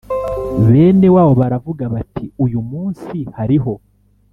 bene 0.71 1.07
wabo 1.15 1.33
baravuga 1.41 1.83
bati 1.93 2.25
Uyu 2.43 2.59
munsi 2.69 3.17
hariho 3.37 3.73